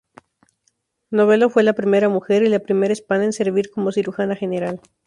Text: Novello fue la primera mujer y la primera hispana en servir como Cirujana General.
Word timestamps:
Novello 1.11 1.51
fue 1.51 1.61
la 1.61 1.73
primera 1.73 2.09
mujer 2.09 2.41
y 2.41 2.49
la 2.49 2.57
primera 2.57 2.91
hispana 2.91 3.25
en 3.25 3.33
servir 3.33 3.69
como 3.69 3.91
Cirujana 3.91 4.35
General. 4.35 4.81